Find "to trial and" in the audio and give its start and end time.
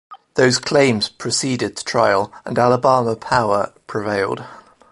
1.77-2.57